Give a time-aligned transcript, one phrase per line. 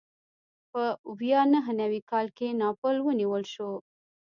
[0.71, 0.83] په
[1.19, 3.71] ویا نهه نوي کال کې ناپل ونیول شو.